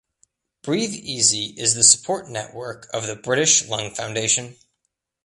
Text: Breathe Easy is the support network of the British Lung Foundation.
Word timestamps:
Breathe 0.63 0.95
Easy 0.95 1.53
is 1.59 1.75
the 1.75 1.83
support 1.83 2.27
network 2.27 2.87
of 2.91 3.05
the 3.05 3.15
British 3.15 3.67
Lung 3.67 3.93
Foundation. 3.93 4.55